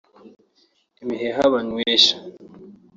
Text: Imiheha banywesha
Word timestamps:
Imiheha 1.01 1.43
banywesha 1.53 2.15